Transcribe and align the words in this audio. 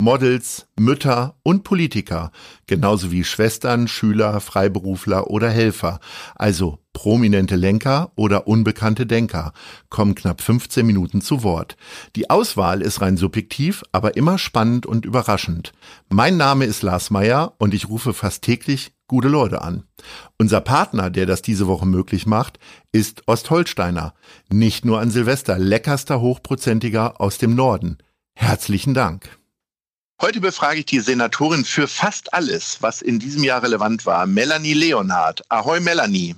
Models, 0.00 0.66
Mütter 0.78 1.36
und 1.42 1.64
Politiker, 1.64 2.30
genauso 2.66 3.10
wie 3.10 3.24
Schwestern, 3.24 3.88
Schüler, 3.88 4.40
Freiberufler 4.40 5.30
oder 5.30 5.48
Helfer, 5.48 6.00
also 6.34 6.80
prominente 6.92 7.56
Lenker 7.56 8.12
oder 8.14 8.46
unbekannte 8.46 9.06
Denker, 9.06 9.52
kommen 9.88 10.14
knapp 10.14 10.42
15 10.42 10.84
Minuten 10.84 11.22
zu 11.22 11.42
Wort. 11.42 11.76
Die 12.14 12.28
Auswahl 12.28 12.82
ist 12.82 13.00
rein 13.00 13.16
subjektiv, 13.16 13.84
aber 13.90 14.16
immer 14.16 14.38
spannend 14.38 14.84
und 14.84 15.06
überraschend. 15.06 15.72
Mein 16.10 16.36
Name 16.36 16.66
ist 16.66 16.82
Lars 16.82 17.10
Meyer 17.10 17.54
und 17.58 17.72
ich 17.72 17.88
rufe 17.88 18.12
fast 18.12 18.42
täglich 18.42 18.92
gute 19.08 19.28
Leute 19.28 19.62
an. 19.62 19.84
Unser 20.38 20.60
Partner, 20.60 21.10
der 21.10 21.24
das 21.24 21.40
diese 21.40 21.66
Woche 21.68 21.86
möglich 21.86 22.26
macht, 22.26 22.58
ist 22.92 23.22
Ostholsteiner. 23.26 24.14
Nicht 24.50 24.84
nur 24.84 25.00
an 25.00 25.10
Silvester, 25.10 25.58
leckerster 25.58 26.20
Hochprozentiger 26.20 27.20
aus 27.20 27.38
dem 27.38 27.54
Norden. 27.54 27.98
Herzlichen 28.34 28.92
Dank. 28.92 29.38
Heute 30.18 30.40
befrage 30.40 30.80
ich 30.80 30.86
die 30.86 31.00
Senatorin 31.00 31.66
für 31.66 31.86
fast 31.86 32.32
alles, 32.32 32.78
was 32.80 33.02
in 33.02 33.18
diesem 33.18 33.44
Jahr 33.44 33.62
relevant 33.62 34.06
war, 34.06 34.26
Melanie 34.26 34.72
Leonhardt. 34.72 35.42
Ahoi, 35.50 35.78
Melanie. 35.78 36.34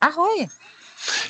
Ahoi. 0.00 0.50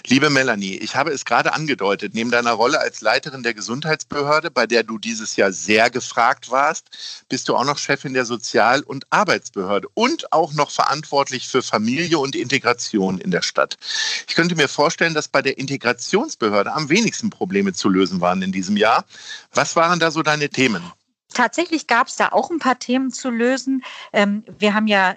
Liebe 0.08 0.28
Melanie, 0.28 0.76
ich 0.78 0.96
habe 0.96 1.12
es 1.12 1.24
gerade 1.24 1.52
angedeutet, 1.54 2.12
neben 2.12 2.32
deiner 2.32 2.54
Rolle 2.54 2.80
als 2.80 3.02
Leiterin 3.02 3.44
der 3.44 3.54
Gesundheitsbehörde, 3.54 4.50
bei 4.50 4.66
der 4.66 4.82
du 4.82 4.98
dieses 4.98 5.36
Jahr 5.36 5.52
sehr 5.52 5.90
gefragt 5.90 6.50
warst, 6.50 6.88
bist 7.28 7.48
du 7.48 7.54
auch 7.54 7.64
noch 7.64 7.78
Chefin 7.78 8.14
der 8.14 8.24
Sozial- 8.24 8.82
und 8.82 9.06
Arbeitsbehörde 9.10 9.86
und 9.94 10.32
auch 10.32 10.52
noch 10.54 10.72
verantwortlich 10.72 11.48
für 11.48 11.62
Familie 11.62 12.18
und 12.18 12.34
Integration 12.34 13.18
in 13.18 13.30
der 13.30 13.42
Stadt. 13.42 13.76
Ich 14.28 14.34
könnte 14.34 14.56
mir 14.56 14.68
vorstellen, 14.68 15.14
dass 15.14 15.28
bei 15.28 15.40
der 15.40 15.56
Integrationsbehörde 15.56 16.72
am 16.72 16.88
wenigsten 16.88 17.30
Probleme 17.30 17.72
zu 17.72 17.88
lösen 17.88 18.20
waren 18.20 18.42
in 18.42 18.50
diesem 18.50 18.76
Jahr. 18.76 19.04
Was 19.54 19.76
waren 19.76 20.00
da 20.00 20.10
so 20.10 20.22
deine 20.22 20.48
Themen? 20.50 20.82
Tatsächlich 21.32 21.86
gab 21.86 22.08
es 22.08 22.16
da 22.16 22.28
auch 22.28 22.50
ein 22.50 22.58
paar 22.58 22.78
Themen 22.78 23.10
zu 23.10 23.30
lösen. 23.30 23.84
Ähm, 24.12 24.44
wir 24.58 24.74
haben 24.74 24.86
ja 24.86 25.14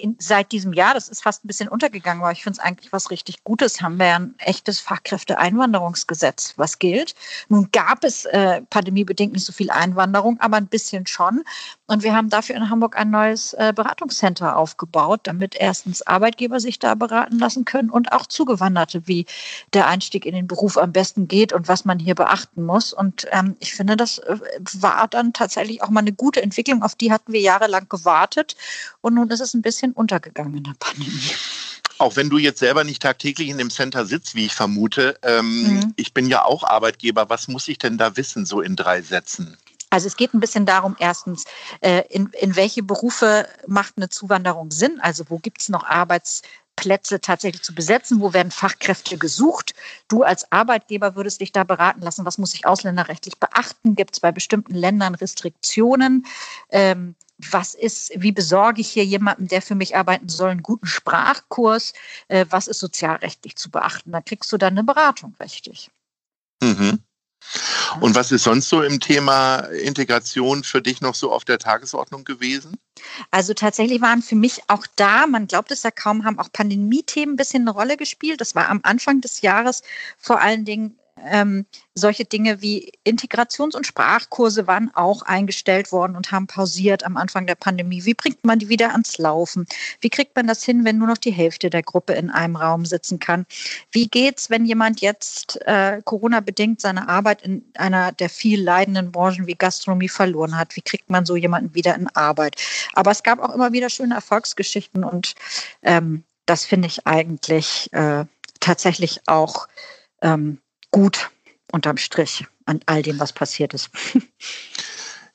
in, 0.00 0.16
seit 0.18 0.52
diesem 0.52 0.72
Jahr, 0.72 0.94
das 0.94 1.08
ist 1.08 1.22
fast 1.22 1.44
ein 1.44 1.48
bisschen 1.48 1.68
untergegangen, 1.68 2.22
aber 2.22 2.32
ich 2.32 2.42
finde 2.42 2.58
es 2.58 2.64
eigentlich 2.64 2.92
was 2.92 3.10
richtig 3.10 3.44
Gutes, 3.44 3.80
haben 3.80 3.98
wir 3.98 4.14
ein 4.14 4.34
echtes 4.38 4.80
Fachkräfteeinwanderungsgesetz, 4.80 6.54
was 6.56 6.78
gilt. 6.78 7.14
Nun 7.48 7.70
gab 7.72 8.04
es 8.04 8.24
äh, 8.26 8.62
pandemiebedingt 8.62 9.32
nicht 9.32 9.46
so 9.46 9.52
viel 9.52 9.70
Einwanderung, 9.70 10.38
aber 10.40 10.56
ein 10.56 10.66
bisschen 10.66 11.06
schon. 11.06 11.42
Und 11.86 12.02
wir 12.02 12.14
haben 12.14 12.28
dafür 12.28 12.54
in 12.56 12.68
Hamburg 12.68 12.98
ein 12.98 13.10
neues 13.10 13.54
äh, 13.54 13.72
Beratungscenter 13.74 14.56
aufgebaut, 14.56 15.20
damit 15.24 15.54
erstens 15.54 16.02
Arbeitgeber 16.02 16.60
sich 16.60 16.78
da 16.78 16.94
beraten 16.94 17.38
lassen 17.38 17.64
können 17.64 17.90
und 17.90 18.12
auch 18.12 18.26
Zugewanderte, 18.26 19.06
wie 19.06 19.26
der 19.72 19.86
Einstieg 19.86 20.26
in 20.26 20.34
den 20.34 20.46
Beruf 20.46 20.76
am 20.76 20.92
besten 20.92 21.28
geht 21.28 21.52
und 21.52 21.68
was 21.68 21.84
man 21.84 21.98
hier 21.98 22.14
beachten 22.14 22.64
muss. 22.64 22.92
Und 22.92 23.26
ähm, 23.32 23.56
ich 23.60 23.74
finde, 23.74 23.96
das 23.96 24.18
äh, 24.18 24.38
war 24.80 25.08
dann 25.08 25.32
tatsächlich 25.32 25.82
auch 25.82 25.88
mal 25.88 26.00
eine 26.00 26.12
gute 26.12 26.42
Entwicklung, 26.42 26.82
auf 26.82 26.94
die 26.94 27.10
hatten 27.10 27.32
wir 27.32 27.40
jahrelang 27.40 27.88
gewartet. 27.88 28.56
Und 29.00 29.14
nun 29.14 29.30
ist 29.30 29.40
es 29.40 29.54
ein 29.54 29.62
bisschen 29.62 29.87
untergegangen 29.92 30.56
in 30.56 30.64
der 30.64 30.74
Pandemie. 30.78 31.32
Auch 31.98 32.14
wenn 32.14 32.30
du 32.30 32.38
jetzt 32.38 32.60
selber 32.60 32.84
nicht 32.84 33.02
tagtäglich 33.02 33.48
in 33.48 33.58
dem 33.58 33.70
Center 33.70 34.06
sitzt, 34.06 34.36
wie 34.36 34.46
ich 34.46 34.54
vermute, 34.54 35.18
ähm, 35.22 35.62
mhm. 35.62 35.92
ich 35.96 36.14
bin 36.14 36.28
ja 36.28 36.44
auch 36.44 36.62
Arbeitgeber. 36.62 37.28
Was 37.28 37.48
muss 37.48 37.66
ich 37.66 37.78
denn 37.78 37.98
da 37.98 38.16
wissen, 38.16 38.46
so 38.46 38.60
in 38.60 38.76
drei 38.76 39.02
Sätzen? 39.02 39.56
Also 39.90 40.06
es 40.06 40.16
geht 40.16 40.34
ein 40.34 40.40
bisschen 40.40 40.66
darum, 40.66 40.96
erstens, 40.98 41.44
äh, 41.80 42.02
in, 42.10 42.28
in 42.40 42.56
welche 42.56 42.82
Berufe 42.82 43.48
macht 43.66 43.94
eine 43.96 44.08
Zuwanderung 44.08 44.70
Sinn? 44.70 45.00
Also 45.00 45.24
wo 45.28 45.38
gibt 45.38 45.62
es 45.62 45.70
noch 45.70 45.84
Arbeitsplätze 45.84 47.20
tatsächlich 47.20 47.62
zu 47.62 47.74
besetzen? 47.74 48.20
Wo 48.20 48.32
werden 48.32 48.52
Fachkräfte 48.52 49.16
gesucht? 49.16 49.74
Du 50.08 50.22
als 50.22 50.52
Arbeitgeber 50.52 51.16
würdest 51.16 51.40
dich 51.40 51.52
da 51.52 51.64
beraten 51.64 52.02
lassen, 52.02 52.26
was 52.26 52.38
muss 52.38 52.54
ich 52.54 52.66
ausländerrechtlich 52.66 53.38
beachten? 53.38 53.94
Gibt 53.94 54.14
es 54.14 54.20
bei 54.20 54.30
bestimmten 54.30 54.74
Ländern 54.74 55.14
Restriktionen? 55.14 56.26
Ähm, 56.70 57.14
was 57.38 57.74
ist, 57.74 58.10
wie 58.16 58.32
besorge 58.32 58.80
ich 58.80 58.90
hier 58.90 59.04
jemanden, 59.04 59.48
der 59.48 59.62
für 59.62 59.74
mich 59.74 59.96
arbeiten 59.96 60.28
soll, 60.28 60.50
einen 60.50 60.62
guten 60.62 60.86
Sprachkurs? 60.86 61.92
Äh, 62.28 62.46
was 62.50 62.66
ist 62.66 62.80
sozialrechtlich 62.80 63.56
zu 63.56 63.70
beachten? 63.70 64.12
Da 64.12 64.20
kriegst 64.20 64.50
du 64.52 64.56
dann 64.56 64.74
eine 64.74 64.84
Beratung, 64.84 65.34
richtig. 65.40 65.90
Mhm. 66.62 66.98
Und 68.00 68.14
was 68.14 68.32
ist 68.32 68.44
sonst 68.44 68.68
so 68.68 68.82
im 68.82 69.00
Thema 69.00 69.58
Integration 69.60 70.64
für 70.64 70.82
dich 70.82 71.00
noch 71.00 71.14
so 71.14 71.32
auf 71.32 71.44
der 71.44 71.58
Tagesordnung 71.58 72.24
gewesen? 72.24 72.76
Also 73.30 73.54
tatsächlich 73.54 74.02
waren 74.02 74.22
für 74.22 74.34
mich 74.34 74.62
auch 74.66 74.86
da, 74.96 75.26
man 75.26 75.46
glaubt 75.46 75.70
es 75.70 75.84
ja 75.84 75.90
kaum, 75.90 76.24
haben 76.24 76.38
auch 76.38 76.52
Pandemie-Themen 76.52 77.34
ein 77.34 77.36
bisschen 77.36 77.62
eine 77.62 77.70
Rolle 77.70 77.96
gespielt. 77.96 78.40
Das 78.40 78.54
war 78.54 78.68
am 78.68 78.80
Anfang 78.82 79.20
des 79.20 79.40
Jahres 79.40 79.82
vor 80.18 80.40
allen 80.40 80.64
Dingen 80.64 80.98
ähm, 81.24 81.66
solche 81.94 82.24
Dinge 82.24 82.62
wie 82.62 82.92
Integrations- 83.04 83.74
und 83.74 83.86
Sprachkurse 83.86 84.66
waren 84.66 84.90
auch 84.94 85.22
eingestellt 85.22 85.92
worden 85.92 86.16
und 86.16 86.32
haben 86.32 86.46
pausiert 86.46 87.04
am 87.04 87.16
Anfang 87.16 87.46
der 87.46 87.54
Pandemie. 87.54 88.04
Wie 88.04 88.14
bringt 88.14 88.44
man 88.44 88.58
die 88.58 88.68
wieder 88.68 88.92
ans 88.92 89.18
Laufen? 89.18 89.66
Wie 90.00 90.10
kriegt 90.10 90.36
man 90.36 90.46
das 90.46 90.64
hin, 90.64 90.84
wenn 90.84 90.98
nur 90.98 91.08
noch 91.08 91.18
die 91.18 91.32
Hälfte 91.32 91.70
der 91.70 91.82
Gruppe 91.82 92.14
in 92.14 92.30
einem 92.30 92.56
Raum 92.56 92.84
sitzen 92.84 93.18
kann? 93.18 93.46
Wie 93.90 94.08
geht's, 94.08 94.50
wenn 94.50 94.64
jemand 94.64 95.00
jetzt 95.00 95.60
äh, 95.66 96.00
Corona-bedingt 96.04 96.80
seine 96.80 97.08
Arbeit 97.08 97.42
in 97.42 97.64
einer 97.74 98.12
der 98.12 98.30
viel 98.30 98.62
leidenden 98.62 99.12
Branchen 99.12 99.46
wie 99.46 99.54
Gastronomie 99.54 100.08
verloren 100.08 100.56
hat? 100.56 100.76
Wie 100.76 100.82
kriegt 100.82 101.10
man 101.10 101.26
so 101.26 101.36
jemanden 101.36 101.74
wieder 101.74 101.94
in 101.94 102.08
Arbeit? 102.08 102.56
Aber 102.94 103.10
es 103.10 103.22
gab 103.22 103.40
auch 103.40 103.54
immer 103.54 103.72
wieder 103.72 103.90
schöne 103.90 104.14
Erfolgsgeschichten 104.14 105.04
und 105.04 105.34
ähm, 105.82 106.24
das 106.46 106.64
finde 106.64 106.88
ich 106.88 107.06
eigentlich 107.06 107.92
äh, 107.92 108.24
tatsächlich 108.60 109.20
auch 109.26 109.68
ähm, 110.22 110.60
gut 110.90 111.30
unterm 111.72 111.96
Strich 111.96 112.46
an 112.64 112.80
all 112.86 113.02
dem, 113.02 113.18
was 113.18 113.32
passiert 113.32 113.74
ist. 113.74 113.90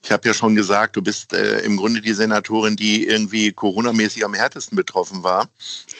Ich 0.05 0.11
habe 0.11 0.27
ja 0.27 0.33
schon 0.33 0.53
gesagt, 0.53 0.97
du 0.97 1.01
bist 1.01 1.31
äh, 1.31 1.59
im 1.59 1.77
Grunde 1.77 2.01
die 2.01 2.13
Senatorin, 2.13 2.75
die 2.75 3.07
irgendwie 3.07 3.53
Corona-mäßig 3.53 4.25
am 4.25 4.33
härtesten 4.33 4.75
betroffen 4.75 5.23
war. 5.23 5.47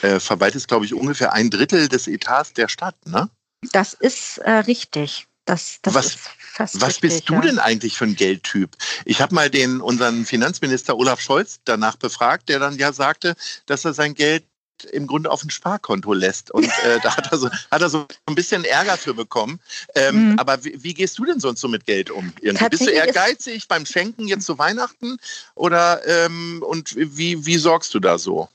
Äh, 0.01 0.19
verwaltest, 0.19 0.67
glaube 0.67 0.83
ich, 0.83 0.93
ungefähr 0.93 1.31
ein 1.31 1.49
Drittel 1.49 1.87
des 1.87 2.07
Etats 2.07 2.51
der 2.51 2.67
Stadt, 2.67 2.95
ne? 3.05 3.29
Das 3.71 3.93
ist 3.93 4.39
äh, 4.39 4.51
richtig. 4.51 5.25
Das, 5.45 5.79
das 5.81 5.93
was, 5.93 6.05
ist 6.07 6.19
fast 6.37 6.81
was 6.81 6.87
richtig, 6.87 7.01
bist 7.01 7.29
du 7.29 7.35
ja. 7.35 7.41
denn 7.41 7.59
eigentlich 7.59 7.97
für 7.97 8.05
ein 8.05 8.15
Geldtyp? 8.15 8.75
Ich 9.05 9.21
habe 9.21 9.35
mal 9.35 9.49
den 9.49 9.79
unseren 9.81 10.25
Finanzminister 10.25 10.97
Olaf 10.97 11.21
Scholz 11.21 11.59
danach 11.63 11.95
befragt, 11.95 12.49
der 12.49 12.59
dann 12.59 12.77
ja 12.77 12.93
sagte, 12.93 13.35
dass 13.65 13.85
er 13.85 13.93
sein 13.93 14.15
Geld 14.15 14.45
im 14.91 15.07
Grunde 15.07 15.31
auf 15.31 15.43
ein 15.43 15.49
Sparkonto 15.49 16.13
lässt. 16.13 16.51
Und 16.51 16.65
äh, 16.85 16.99
da 17.01 17.15
hat 17.15 17.31
er, 17.31 17.37
so, 17.37 17.49
hat 17.49 17.81
er 17.81 17.89
so 17.89 18.05
ein 18.25 18.35
bisschen 18.35 18.65
Ärger 18.65 18.97
für 18.97 19.13
bekommen. 19.13 19.59
Ähm, 19.95 20.31
mhm. 20.31 20.39
Aber 20.39 20.63
wie, 20.63 20.83
wie, 20.83 20.93
gehst 20.93 21.17
du 21.19 21.25
denn 21.25 21.39
sonst 21.39 21.61
so 21.61 21.67
mit 21.67 21.85
Geld 21.85 22.09
um? 22.11 22.33
Irgendwie? 22.41 22.69
Bist 22.69 22.85
du 22.85 22.91
ehrgeizig 22.91 23.67
beim 23.67 23.85
Schenken 23.85 24.27
jetzt 24.27 24.45
zu 24.45 24.57
Weihnachten? 24.57 25.17
Oder 25.55 26.05
ähm, 26.07 26.63
und 26.65 26.95
wie, 26.95 27.45
wie 27.45 27.57
sorgst 27.57 27.93
du 27.93 27.99
da 27.99 28.17
so? 28.17 28.49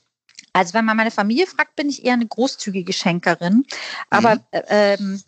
Also 0.53 0.73
wenn 0.73 0.85
man 0.85 0.97
meine 0.97 1.11
Familie 1.11 1.47
fragt, 1.47 1.75
bin 1.75 1.89
ich 1.89 2.03
eher 2.03 2.13
eine 2.13 2.27
großzügige 2.27 2.93
Schenkerin. 2.93 3.65
Aber 4.09 4.35
mhm. 4.35 4.41
ähm, 4.51 5.23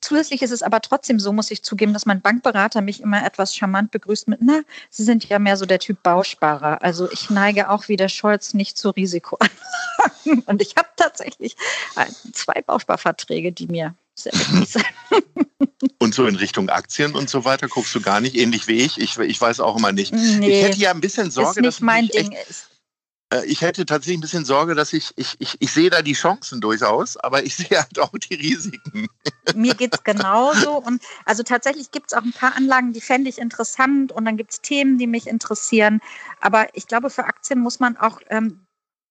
Zusätzlich 0.00 0.42
ist 0.42 0.50
es 0.50 0.62
aber 0.62 0.80
trotzdem 0.80 1.20
so, 1.20 1.32
muss 1.32 1.50
ich 1.50 1.62
zugeben, 1.62 1.92
dass 1.92 2.06
mein 2.06 2.20
Bankberater 2.20 2.80
mich 2.80 3.00
immer 3.00 3.24
etwas 3.24 3.54
charmant 3.54 3.90
begrüßt 3.90 4.28
mit, 4.28 4.40
na, 4.42 4.60
Sie 4.90 5.04
sind 5.04 5.28
ja 5.28 5.38
mehr 5.38 5.56
so 5.56 5.66
der 5.66 5.78
Typ 5.78 6.02
Bausparer. 6.02 6.82
Also 6.82 7.10
ich 7.10 7.30
neige 7.30 7.70
auch 7.70 7.88
wie 7.88 7.96
der 7.96 8.08
Scholz 8.08 8.54
nicht 8.54 8.78
zu 8.78 8.90
Risikoanlagen. 8.90 10.42
Und 10.46 10.62
ich 10.62 10.76
habe 10.76 10.88
tatsächlich 10.96 11.56
zwei 12.32 12.62
Bausparverträge, 12.62 13.52
die 13.52 13.66
mir 13.66 13.94
sehr 14.14 14.32
wichtig 14.32 14.68
sind. 14.68 14.86
Und 15.98 16.14
so 16.14 16.26
in 16.26 16.36
Richtung 16.36 16.68
Aktien 16.70 17.14
und 17.14 17.30
so 17.30 17.44
weiter 17.44 17.68
guckst 17.68 17.94
du 17.94 18.00
gar 18.00 18.20
nicht, 18.20 18.36
ähnlich 18.36 18.66
wie 18.66 18.80
ich. 18.84 18.98
Ich, 18.98 19.16
ich 19.18 19.40
weiß 19.40 19.60
auch 19.60 19.76
immer 19.76 19.92
nicht. 19.92 20.12
Nee, 20.12 20.48
ich 20.48 20.64
hätte 20.64 20.78
ja 20.78 20.90
ein 20.90 21.00
bisschen 21.00 21.30
Sorge, 21.30 21.50
ist 21.50 21.56
nicht 21.56 21.66
dass 21.66 21.80
mein 21.80 22.08
Ding 22.08 22.32
ist 22.48 22.68
ich 23.44 23.60
hätte 23.60 23.84
tatsächlich 23.84 24.18
ein 24.18 24.22
bisschen 24.22 24.44
Sorge, 24.44 24.74
dass 24.74 24.92
ich, 24.92 25.12
ich, 25.16 25.36
ich, 25.38 25.56
ich 25.60 25.70
sehe 25.70 25.90
da 25.90 26.00
die 26.00 26.14
Chancen 26.14 26.60
durchaus, 26.60 27.16
aber 27.18 27.44
ich 27.44 27.56
sehe 27.56 27.78
halt 27.78 27.98
auch 27.98 28.10
die 28.12 28.34
Risiken. 28.34 29.06
Mir 29.54 29.74
geht 29.74 29.94
es 29.94 30.02
genauso. 30.02 30.76
Und 30.78 31.02
also 31.24 31.42
tatsächlich 31.42 31.90
gibt 31.90 32.12
es 32.12 32.18
auch 32.18 32.22
ein 32.22 32.32
paar 32.32 32.56
Anlagen, 32.56 32.92
die 32.92 33.00
fände 33.00 33.28
ich 33.28 33.38
interessant 33.38 34.12
und 34.12 34.24
dann 34.24 34.36
gibt 34.36 34.52
es 34.52 34.60
Themen, 34.60 34.98
die 34.98 35.06
mich 35.06 35.26
interessieren. 35.26 36.00
Aber 36.40 36.68
ich 36.74 36.86
glaube, 36.86 37.10
für 37.10 37.24
Aktien 37.24 37.60
muss 37.60 37.80
man 37.80 37.96
auch 37.96 38.20
ähm, 38.30 38.64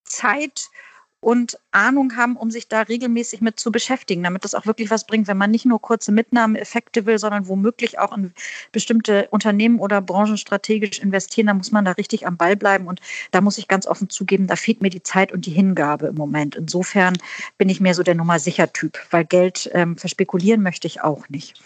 Zeit 0.04 0.70
und 1.20 1.58
Ahnung 1.72 2.16
haben, 2.16 2.36
um 2.36 2.52
sich 2.52 2.68
da 2.68 2.82
regelmäßig 2.82 3.42
mit 3.42 3.60
zu 3.60 3.72
beschäftigen, 3.72 4.24
damit 4.24 4.44
das 4.44 4.56
auch 4.56 4.66
wirklich 4.66 4.92
was 4.92 5.08
bringt, 5.08 5.28
wenn 5.28 5.38
man 5.38 5.52
nicht 5.52 5.66
nur 5.66 5.82
kurze 5.82 6.12
Mitnahmeeffekte 6.12 7.06
will, 7.06 7.18
sondern 7.18 7.48
womöglich 7.48 8.00
auch 8.00 8.16
in 8.16 8.34
bestimmte 8.72 9.28
Unternehmen 9.32 9.80
oder 9.80 10.02
Branchen 10.02 10.38
strategisch 10.38 11.00
investieren, 11.00 11.48
dann 11.48 11.58
muss 11.58 11.72
man 11.72 11.86
da 11.86 11.92
richtig 11.92 12.28
am 12.28 12.38
Ball 12.38 12.56
bleiben. 12.56 12.88
Und 12.88 13.02
da 13.32 13.42
muss 13.42 13.58
ich 13.58 13.68
ganz 13.68 13.88
offen 13.88 14.10
zugeben, 14.10 14.48
da 14.48 14.56
fehlt 14.56 14.82
mir 14.82 14.90
die 14.90 15.04
Zeit 15.04 15.32
und 15.32 15.46
die 15.46 15.52
Hingabe 15.52 16.08
im 16.08 16.16
Moment. 16.16 16.56
Insofern 16.56 17.18
bin 17.58 17.70
ich 17.70 17.82
mehr 17.82 17.96
so 17.96 18.04
der 18.04 18.16
Nummer 18.16 18.40
sicher 18.40 18.72
Typ, 18.72 19.00
weil 19.10 19.26
Geld 19.26 19.70
ähm, 19.74 19.98
verspekulieren 19.98 20.62
möchte 20.62 20.88
ich 20.88 21.02
auch 21.02 21.30
nicht. 21.30 21.60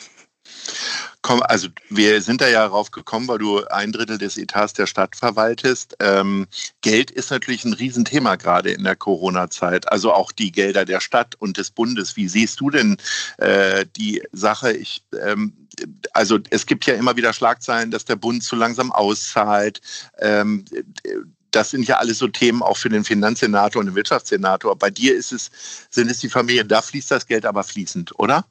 Komm, 1.22 1.44
also 1.44 1.68
wir 1.90 2.22
sind 2.22 2.42
da 2.42 2.48
ja 2.48 2.68
drauf 2.68 2.90
gekommen, 2.90 3.28
weil 3.28 3.38
du 3.38 3.64
ein 3.68 3.92
Drittel 3.92 4.18
des 4.18 4.38
Etats 4.38 4.74
der 4.74 4.88
Stadt 4.88 5.16
verwaltest. 5.16 5.96
Ähm, 6.00 6.48
Geld 6.82 7.12
ist 7.12 7.30
natürlich 7.30 7.64
ein 7.64 7.74
Riesenthema 7.74 8.38
gerade 8.38 8.72
in 8.72 8.84
der 8.84 8.96
Corona-Zeit. 8.96 9.92
Also 9.92 10.14
auch 10.14 10.32
die 10.32 10.52
Gelder 10.52 10.84
der 10.84 11.00
Stadt 11.00 11.36
und 11.36 11.58
des 11.58 11.70
Bundes. 11.70 12.16
Wie 12.16 12.28
siehst 12.28 12.60
du 12.60 12.72
denn 12.72 12.98
äh, 13.38 13.86
die 13.96 14.24
Sache? 14.32 14.72
Ich, 14.72 15.04
ähm, 15.22 15.54
also 16.14 16.40
es 16.50 16.66
gibt 16.66 16.86
ja 16.88 16.96
immer 16.96 17.16
wieder 17.16 17.34
Schlagzeilen, 17.34 17.92
dass 17.92 18.06
der 18.06 18.16
Bund 18.16 18.44
zu 18.44 18.56
langsam 18.56 18.92
auszahlt. 18.92 19.80
Ähm, 20.20 20.66
das 21.52 21.70
sind 21.70 21.88
ja 21.88 21.98
alles 21.98 22.18
so 22.18 22.28
Themen 22.30 22.64
auch 22.64 22.78
für 22.78 22.90
den 22.90 23.04
Finanzsenator 23.04 23.80
und 23.80 23.88
den 23.88 23.96
Wirtschaftssenator. 23.96 24.76
Bei 24.76 24.90
dir 24.90 25.16
ist 25.16 25.32
es, 25.32 25.52
sind 25.90 26.10
es 26.10 26.20
die 26.20 26.30
Familien, 26.30 26.68
da 26.68 26.82
fließt 26.82 27.12
das 27.12 27.28
Geld 27.28 27.46
aber 27.46 27.64
fließend, 27.64 28.18
oder? 28.18 28.46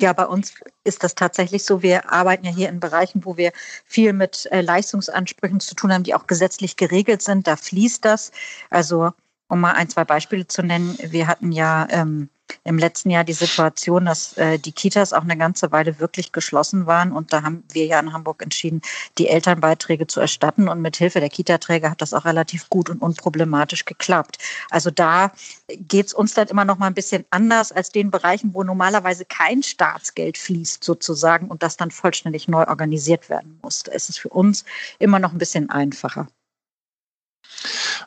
Ja, 0.00 0.12
bei 0.12 0.26
uns 0.26 0.54
ist 0.84 1.02
das 1.02 1.14
tatsächlich 1.14 1.64
so. 1.64 1.82
Wir 1.82 2.12
arbeiten 2.12 2.44
ja 2.44 2.52
hier 2.52 2.68
in 2.68 2.80
Bereichen, 2.80 3.24
wo 3.24 3.36
wir 3.36 3.52
viel 3.84 4.12
mit 4.12 4.46
äh, 4.52 4.60
Leistungsansprüchen 4.60 5.60
zu 5.60 5.74
tun 5.74 5.92
haben, 5.92 6.04
die 6.04 6.14
auch 6.14 6.26
gesetzlich 6.26 6.76
geregelt 6.76 7.22
sind. 7.22 7.46
Da 7.46 7.56
fließt 7.56 8.04
das. 8.04 8.32
Also, 8.70 9.12
um 9.48 9.60
mal 9.60 9.72
ein, 9.72 9.88
zwei 9.88 10.04
Beispiele 10.04 10.46
zu 10.46 10.62
nennen. 10.62 10.96
Wir 11.02 11.26
hatten 11.26 11.52
ja 11.52 11.86
ähm, 11.90 12.28
im 12.68 12.76
letzten 12.76 13.08
Jahr 13.08 13.24
die 13.24 13.32
Situation, 13.32 14.04
dass 14.04 14.36
äh, 14.36 14.58
die 14.58 14.72
Kitas 14.72 15.14
auch 15.14 15.22
eine 15.22 15.38
ganze 15.38 15.72
Weile 15.72 15.98
wirklich 16.00 16.32
geschlossen 16.32 16.84
waren. 16.84 17.12
Und 17.12 17.32
da 17.32 17.42
haben 17.42 17.64
wir 17.72 17.86
ja 17.86 17.98
in 17.98 18.12
Hamburg 18.12 18.42
entschieden, 18.42 18.82
die 19.16 19.28
Elternbeiträge 19.28 20.06
zu 20.06 20.20
erstatten. 20.20 20.68
Und 20.68 20.82
mit 20.82 20.96
Hilfe 20.96 21.20
der 21.20 21.30
Kitaträger 21.30 21.90
hat 21.90 22.02
das 22.02 22.12
auch 22.12 22.26
relativ 22.26 22.68
gut 22.68 22.90
und 22.90 23.00
unproblematisch 23.00 23.86
geklappt. 23.86 24.36
Also 24.68 24.90
da 24.90 25.32
geht 25.68 26.08
es 26.08 26.12
uns 26.12 26.34
dann 26.34 26.48
immer 26.48 26.66
noch 26.66 26.76
mal 26.76 26.88
ein 26.88 26.94
bisschen 26.94 27.24
anders 27.30 27.72
als 27.72 27.88
den 27.88 28.10
Bereichen, 28.10 28.52
wo 28.52 28.62
normalerweise 28.62 29.24
kein 29.24 29.62
Staatsgeld 29.62 30.36
fließt 30.36 30.84
sozusagen 30.84 31.48
und 31.48 31.62
das 31.62 31.78
dann 31.78 31.90
vollständig 31.90 32.48
neu 32.48 32.66
organisiert 32.66 33.30
werden 33.30 33.58
muss. 33.62 33.84
Es 33.90 34.10
ist 34.10 34.18
für 34.18 34.28
uns 34.28 34.66
immer 34.98 35.18
noch 35.18 35.32
ein 35.32 35.38
bisschen 35.38 35.70
einfacher. 35.70 36.28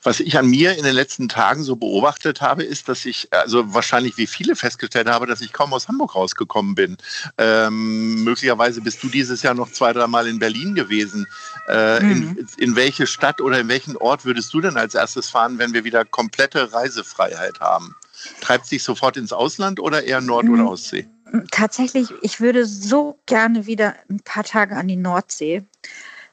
Was 0.04 0.20
ich 0.20 0.38
an 0.38 0.48
mir 0.48 0.78
in 0.78 0.84
den 0.84 0.96
letzten 0.96 1.30
Tagen 1.30 1.64
so 1.64 1.76
beobachtet 1.76 2.42
habe, 2.42 2.64
ist, 2.64 2.90
dass 2.90 3.06
ich, 3.06 3.28
also 3.32 3.74
wahrscheinlich 3.74 4.18
wie 4.18 4.28
viele 4.28 4.56
festgestellt 4.56 5.08
habe, 5.08 5.28
dass 5.28 5.42
ich 5.42 5.54
kaum 5.54 5.74
aus 5.74 5.88
Hamburg 5.88 6.16
rausgekommen 6.16 6.76
bin. 6.76 6.98
Ähm, 7.38 8.24
möglicherweise 8.24 8.82
bist 8.82 9.04
du 9.04 9.10
dieses 9.10 9.42
Jahr 9.44 9.54
noch 9.54 9.72
zwei, 9.72 9.94
dreimal 9.94 10.28
in 10.28 10.40
Berlin 10.40 10.76
gewesen. 10.76 11.28
Äh, 11.68 12.00
mhm. 12.02 12.12
in, 12.12 12.48
in 12.58 12.76
welche 12.76 13.08
Stadt 13.08 13.42
oder 13.42 13.60
in 13.60 13.68
welchen 13.68 13.98
Ort 13.98 14.26
würdest 14.26 14.54
du 14.54 14.62
denn 14.62 14.78
als 14.78 14.96
erstes 14.96 15.30
fahren, 15.30 15.60
wenn 15.60 15.74
wir 15.74 15.84
wieder 15.84 16.06
komplette 16.06 16.74
Reisefreiheit 16.74 17.60
haben? 17.60 17.96
Treibt 18.40 18.68
sich 18.68 18.84
sofort 18.84 19.18
ins 19.18 19.34
Ausland 19.34 19.80
oder 19.80 20.04
eher 20.04 20.22
Nord- 20.22 20.50
oder 20.50 20.64
mhm. 20.64 20.70
Ostsee? 20.70 21.08
Tatsächlich, 21.52 22.10
ich 22.22 22.42
würde 22.42 22.66
so 22.66 23.20
gerne 23.26 23.66
wieder 23.66 23.96
ein 24.10 24.20
paar 24.20 24.44
Tage 24.44 24.76
an 24.76 24.88
die 24.88 24.98
Nordsee. 24.98 25.64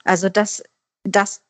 Also 0.04 0.28
das 0.28 0.62
das, 1.04 1.42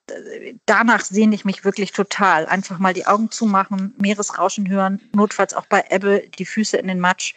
danach 0.67 1.05
sehne 1.05 1.35
ich 1.35 1.45
mich 1.45 1.65
wirklich 1.65 1.93
total. 1.93 2.47
Einfach 2.47 2.79
mal 2.79 2.95
die 2.95 3.07
Augen 3.07 3.31
zumachen, 3.31 3.95
Meeresrauschen 3.99 4.69
hören, 4.69 5.01
notfalls 5.15 5.55
auch 5.55 5.67
bei 5.67 5.85
Ebbe 5.91 6.29
die 6.39 6.45
Füße 6.45 6.77
in 6.77 6.89
den 6.89 7.01
Matsch. 7.01 7.35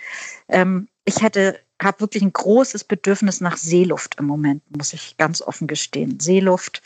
Ähm, 0.48 0.88
ich 1.06 1.22
hätte, 1.22 1.60
habe 1.82 2.02
wirklich 2.02 2.24
ein 2.24 2.34
großes 2.34 2.84
Bedürfnis 2.84 3.42
nach 3.42 3.58
Seeluft 3.58 4.16
im 4.20 4.26
Moment, 4.26 4.64
muss 4.76 4.94
ich 4.94 5.18
ganz 5.18 5.42
offen 5.42 5.68
gestehen. 5.68 6.20
Seeluft, 6.20 6.82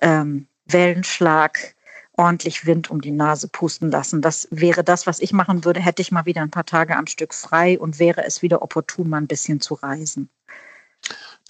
ähm, 0.00 0.46
Wellenschlag, 0.66 1.74
ordentlich 2.16 2.66
Wind 2.66 2.90
um 2.90 3.00
die 3.00 3.10
Nase 3.10 3.48
pusten 3.48 3.90
lassen. 3.90 4.20
Das 4.20 4.48
wäre 4.50 4.84
das, 4.84 5.06
was 5.06 5.20
ich 5.20 5.32
machen 5.32 5.64
würde, 5.64 5.80
hätte 5.80 6.02
ich 6.02 6.12
mal 6.12 6.26
wieder 6.26 6.42
ein 6.42 6.50
paar 6.50 6.66
Tage 6.66 6.96
am 6.96 7.06
Stück 7.06 7.34
frei 7.34 7.78
und 7.78 7.98
wäre 7.98 8.24
es 8.24 8.42
wieder 8.42 8.62
opportun, 8.62 9.08
mal 9.08 9.18
ein 9.18 9.26
bisschen 9.26 9.60
zu 9.60 9.74
reisen 9.74 10.28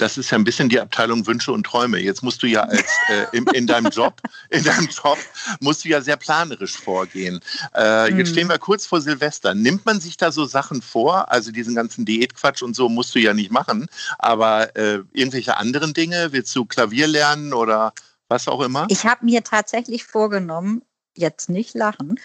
das 0.03 0.19
ist 0.19 0.31
ja 0.31 0.39
ein 0.39 0.43
bisschen 0.43 0.69
die 0.69 0.81
Abteilung 0.81 1.27
Wünsche 1.27 1.53
und 1.53 1.65
Träume. 1.65 1.99
Jetzt 1.99 2.23
musst 2.23 2.43
du 2.43 2.49
ja 2.49 2.63
als 2.63 2.91
äh, 3.09 3.37
in, 3.37 3.47
in, 3.55 3.69
deinem 3.69 3.91
Job, 3.91 4.21
in 4.51 4.65
deinem 4.65 4.89
Job 4.89 5.17
musst 5.61 5.85
du 5.85 5.89
ja 5.89 6.01
sehr 6.01 6.17
planerisch 6.17 6.77
vorgehen. 6.77 7.41
Äh, 7.73 8.11
mhm. 8.11 8.19
Jetzt 8.19 8.31
stehen 8.31 8.49
wir 8.49 8.59
kurz 8.59 8.85
vor 8.85 9.01
Silvester. 9.01 9.55
Nimmt 9.55 9.87
man 9.87 10.01
sich 10.01 10.17
da 10.17 10.33
so 10.33 10.45
Sachen 10.45 10.83
vor? 10.83 11.31
Also 11.31 11.53
diesen 11.53 11.77
ganzen 11.77 12.05
Diätquatsch 12.05 12.63
und 12.63 12.75
so 12.75 12.89
musst 12.89 13.15
du 13.15 13.21
ja 13.21 13.33
nicht 13.33 13.53
machen. 13.53 13.87
Aber 14.19 14.75
äh, 14.77 15.03
irgendwelche 15.13 15.57
anderen 15.57 15.95
Dinge? 15.95 16.33
Willst 16.33 16.55
du 16.57 16.65
Klavier 16.65 17.07
lernen 17.07 17.53
oder 17.53 17.93
was 18.29 18.49
auch 18.49 18.61
immer? 18.61 18.87
Ich 18.91 19.07
habe 19.07 19.25
mir 19.25 19.45
tatsächlich 19.45 20.03
vorgenommen, 20.03 20.83
jetzt 21.17 21.49
nicht 21.49 21.75
lachen. 21.75 22.19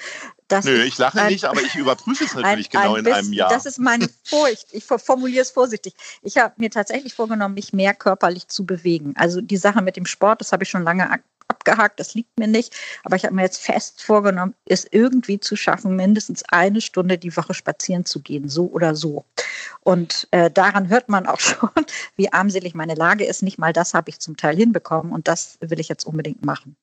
Nö, 0.63 0.83
ich 0.83 0.97
lache 0.97 1.21
ein, 1.21 1.31
nicht, 1.31 1.45
aber 1.45 1.61
ich 1.61 1.75
überprüfe 1.75 2.23
es 2.23 2.33
natürlich 2.33 2.67
ein, 2.67 2.81
genau 2.81 2.95
ein 2.95 3.05
in 3.05 3.13
einem 3.13 3.33
Jahr. 3.33 3.49
Das 3.49 3.65
ist 3.65 3.79
meine 3.79 4.09
Furcht. 4.23 4.67
Ich 4.71 4.85
formuliere 4.85 5.41
es 5.41 5.51
vorsichtig. 5.51 5.93
Ich 6.21 6.37
habe 6.37 6.53
mir 6.57 6.71
tatsächlich 6.71 7.13
vorgenommen, 7.13 7.53
mich 7.53 7.73
mehr 7.73 7.93
körperlich 7.93 8.47
zu 8.47 8.65
bewegen. 8.65 9.13
Also 9.17 9.41
die 9.41 9.57
Sache 9.57 9.81
mit 9.81 9.97
dem 9.97 10.05
Sport, 10.05 10.41
das 10.41 10.51
habe 10.51 10.63
ich 10.63 10.69
schon 10.69 10.83
lange 10.83 11.19
abgehakt, 11.47 11.99
das 11.99 12.13
liegt 12.13 12.37
mir 12.39 12.47
nicht. 12.47 12.75
Aber 13.03 13.15
ich 13.15 13.25
habe 13.25 13.35
mir 13.35 13.43
jetzt 13.43 13.61
fest 13.61 14.01
vorgenommen, 14.01 14.53
es 14.65 14.87
irgendwie 14.89 15.39
zu 15.39 15.55
schaffen, 15.55 15.95
mindestens 15.95 16.43
eine 16.49 16.81
Stunde 16.81 17.17
die 17.17 17.35
Woche 17.35 17.53
spazieren 17.53 18.05
zu 18.05 18.21
gehen, 18.21 18.47
so 18.49 18.67
oder 18.67 18.95
so. 18.95 19.25
Und 19.81 20.27
äh, 20.31 20.49
daran 20.51 20.89
hört 20.89 21.09
man 21.09 21.27
auch 21.27 21.39
schon, 21.41 21.69
wie 22.15 22.31
armselig 22.31 22.73
meine 22.73 22.95
Lage 22.95 23.25
ist. 23.25 23.43
Nicht 23.43 23.57
mal 23.57 23.73
das 23.73 23.93
habe 23.93 24.09
ich 24.09 24.19
zum 24.19 24.37
Teil 24.37 24.55
hinbekommen 24.55 25.11
und 25.11 25.27
das 25.27 25.57
will 25.61 25.79
ich 25.79 25.89
jetzt 25.89 26.05
unbedingt 26.05 26.45
machen. 26.45 26.75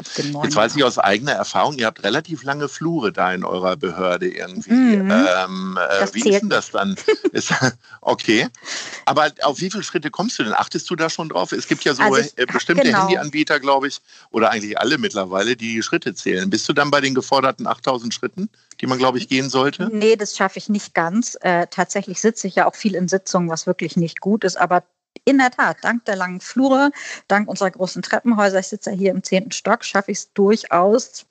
Jetzt 0.00 0.56
weiß 0.56 0.76
ich 0.76 0.84
aus 0.84 0.98
eigener 0.98 1.32
Erfahrung, 1.32 1.76
ihr 1.78 1.86
habt 1.86 2.02
relativ 2.02 2.42
lange 2.42 2.68
Flure 2.68 3.12
da 3.12 3.32
in 3.32 3.44
eurer 3.44 3.76
Behörde 3.76 4.28
irgendwie. 4.28 4.72
Mhm. 4.72 5.10
Ähm, 5.10 5.78
äh, 5.78 6.06
wie 6.12 6.28
ist 6.28 6.40
denn 6.40 6.48
das 6.48 6.70
dann? 6.70 6.96
ist, 7.32 7.52
okay. 8.00 8.48
Aber 9.04 9.30
auf 9.42 9.60
wie 9.60 9.70
viele 9.70 9.82
Schritte 9.82 10.10
kommst 10.10 10.38
du 10.38 10.44
denn? 10.44 10.54
Achtest 10.54 10.88
du 10.90 10.96
da 10.96 11.10
schon 11.10 11.28
drauf? 11.28 11.52
Es 11.52 11.68
gibt 11.68 11.84
ja 11.84 11.94
so 11.94 12.02
also 12.02 12.18
ich, 12.18 12.36
äh, 12.38 12.46
bestimmte 12.46 12.84
genau. 12.84 13.02
Handyanbieter, 13.02 13.60
glaube 13.60 13.88
ich, 13.88 14.00
oder 14.30 14.50
eigentlich 14.50 14.78
alle 14.78 14.98
mittlerweile, 14.98 15.56
die 15.56 15.74
die 15.74 15.82
Schritte 15.82 16.14
zählen. 16.14 16.48
Bist 16.50 16.68
du 16.68 16.72
dann 16.72 16.90
bei 16.90 17.00
den 17.00 17.14
geforderten 17.14 17.66
8000 17.66 18.12
Schritten, 18.12 18.48
die 18.80 18.86
man, 18.86 18.98
glaube 18.98 19.18
ich, 19.18 19.28
gehen 19.28 19.50
sollte? 19.50 19.88
Nee, 19.92 20.16
das 20.16 20.36
schaffe 20.36 20.58
ich 20.58 20.68
nicht 20.68 20.94
ganz. 20.94 21.36
Äh, 21.42 21.66
tatsächlich 21.70 22.20
sitze 22.20 22.46
ich 22.46 22.56
ja 22.56 22.66
auch 22.66 22.74
viel 22.74 22.94
in 22.94 23.08
Sitzungen, 23.08 23.48
was 23.48 23.66
wirklich 23.66 23.96
nicht 23.96 24.20
gut 24.20 24.44
ist. 24.44 24.56
Aber 24.56 24.82
in 25.24 25.38
der 25.38 25.50
Tat, 25.50 25.78
dank 25.82 26.04
der 26.04 26.16
langen 26.16 26.40
Flure, 26.40 26.90
dank 27.28 27.48
unserer 27.48 27.70
großen 27.70 28.02
Treppenhäuser, 28.02 28.58
ich 28.58 28.68
sitze 28.68 28.90
ja 28.90 28.96
hier 28.96 29.10
im 29.12 29.22
zehnten 29.22 29.52
Stock, 29.52 29.84
schaffe 29.84 30.10
ich 30.10 30.18
es 30.18 30.32
durchaus 30.32 31.26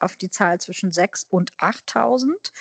auf 0.00 0.16
die 0.16 0.30
Zahl 0.30 0.60
zwischen 0.60 0.90
6 0.90 1.24
und 1.30 1.52
8000. 1.58 2.52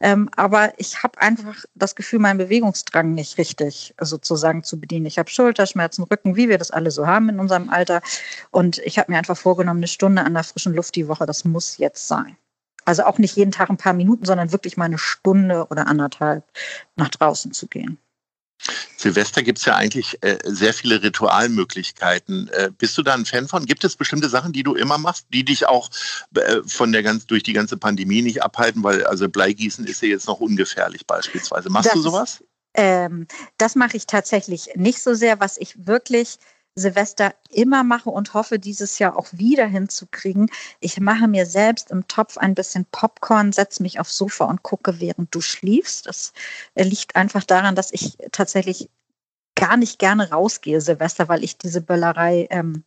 Ähm, 0.00 0.30
aber 0.36 0.72
ich 0.78 1.02
habe 1.02 1.20
einfach 1.20 1.64
das 1.74 1.94
Gefühl, 1.94 2.18
meinen 2.20 2.38
Bewegungsdrang 2.38 3.14
nicht 3.14 3.38
richtig 3.38 3.94
sozusagen 4.00 4.62
zu 4.62 4.80
bedienen. 4.80 5.06
Ich 5.06 5.18
habe 5.18 5.30
Schulterschmerzen, 5.30 6.04
Rücken, 6.04 6.36
wie 6.36 6.48
wir 6.48 6.58
das 6.58 6.70
alle 6.70 6.90
so 6.90 7.06
haben 7.06 7.28
in 7.28 7.40
unserem 7.40 7.70
Alter. 7.70 8.00
Und 8.50 8.78
ich 8.78 8.98
habe 8.98 9.12
mir 9.12 9.18
einfach 9.18 9.36
vorgenommen, 9.36 9.80
eine 9.80 9.88
Stunde 9.88 10.24
an 10.24 10.34
der 10.34 10.44
frischen 10.44 10.74
Luft 10.74 10.96
die 10.96 11.08
Woche, 11.08 11.26
das 11.26 11.44
muss 11.44 11.78
jetzt 11.78 12.08
sein. 12.08 12.36
Also 12.84 13.04
auch 13.04 13.18
nicht 13.18 13.36
jeden 13.36 13.52
Tag 13.52 13.68
ein 13.68 13.76
paar 13.76 13.92
Minuten, 13.92 14.24
sondern 14.24 14.52
wirklich 14.52 14.78
mal 14.78 14.86
eine 14.86 14.98
Stunde 14.98 15.66
oder 15.68 15.86
anderthalb 15.86 16.44
nach 16.96 17.10
draußen 17.10 17.52
zu 17.52 17.66
gehen. 17.66 17.98
Silvester 18.96 19.42
gibt 19.42 19.58
es 19.58 19.64
ja 19.64 19.76
eigentlich 19.76 20.18
äh, 20.22 20.38
sehr 20.44 20.74
viele 20.74 21.02
Ritualmöglichkeiten. 21.02 22.48
Äh, 22.48 22.70
bist 22.76 22.98
du 22.98 23.02
da 23.02 23.14
ein 23.14 23.24
Fan 23.24 23.48
von? 23.48 23.64
Gibt 23.66 23.84
es 23.84 23.96
bestimmte 23.96 24.28
Sachen, 24.28 24.52
die 24.52 24.62
du 24.62 24.74
immer 24.74 24.98
machst, 24.98 25.26
die 25.32 25.44
dich 25.44 25.66
auch 25.66 25.88
äh, 26.34 26.62
von 26.66 26.92
der 26.92 27.02
ganz, 27.02 27.26
durch 27.26 27.42
die 27.42 27.52
ganze 27.52 27.76
Pandemie 27.76 28.22
nicht 28.22 28.42
abhalten? 28.42 28.82
Weil 28.82 29.04
also 29.06 29.28
Bleigießen 29.28 29.86
ist 29.86 30.02
ja 30.02 30.08
jetzt 30.08 30.26
noch 30.26 30.40
ungefährlich 30.40 31.06
beispielsweise. 31.06 31.70
Machst 31.70 31.86
das 31.86 31.94
du 31.94 32.02
sowas? 32.02 32.42
ähm, 32.74 33.26
das 33.58 33.74
mache 33.74 33.96
ich 33.96 34.06
tatsächlich 34.06 34.70
nicht 34.76 35.02
so 35.02 35.14
sehr. 35.14 35.40
Was 35.40 35.56
ich 35.58 35.86
wirklich 35.86 36.38
Silvester 36.74 37.34
immer 37.50 37.84
mache 37.84 38.10
und 38.10 38.34
hoffe, 38.34 38.58
dieses 38.58 38.98
Jahr 38.98 39.16
auch 39.16 39.28
wieder 39.32 39.66
hinzukriegen. 39.66 40.50
Ich 40.80 41.00
mache 41.00 41.28
mir 41.28 41.46
selbst 41.46 41.90
im 41.90 42.06
Topf 42.08 42.38
ein 42.38 42.54
bisschen 42.54 42.86
Popcorn, 42.90 43.52
setze 43.52 43.82
mich 43.82 44.00
aufs 44.00 44.16
Sofa 44.16 44.44
und 44.44 44.62
gucke, 44.62 45.00
während 45.00 45.34
du 45.34 45.40
schliefst. 45.40 46.06
Das 46.06 46.32
liegt 46.76 47.16
einfach 47.16 47.44
daran, 47.44 47.74
dass 47.74 47.92
ich 47.92 48.16
tatsächlich 48.32 48.88
gar 49.58 49.76
nicht 49.76 49.98
gerne 49.98 50.30
rausgehe, 50.30 50.80
Silvester, 50.80 51.28
weil 51.28 51.42
ich 51.42 51.58
diese 51.58 51.80
Böllerei, 51.80 52.46
ähm, 52.50 52.84